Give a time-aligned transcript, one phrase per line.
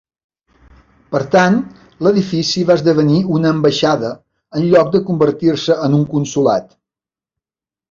[1.15, 1.59] Per tant,
[2.07, 4.11] l'edifici va esdevenir una ambaixada,
[4.61, 6.69] en lloc de convertir-se en un consolat.